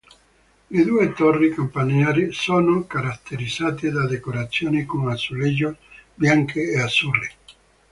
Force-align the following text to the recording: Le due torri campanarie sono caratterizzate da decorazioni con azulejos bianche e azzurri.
Le 0.69 0.83
due 0.83 1.13
torri 1.13 1.53
campanarie 1.53 2.31
sono 2.31 2.87
caratterizzate 2.87 3.91
da 3.91 4.07
decorazioni 4.07 4.83
con 4.83 5.07
azulejos 5.07 5.75
bianche 6.15 6.71
e 6.71 6.81
azzurri. 6.81 7.29